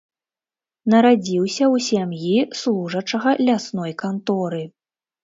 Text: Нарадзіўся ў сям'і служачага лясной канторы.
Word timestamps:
Нарадзіўся 0.93 1.63
ў 1.73 1.85
сям'і 1.87 2.39
служачага 2.61 3.35
лясной 3.49 3.93
канторы. 4.03 4.63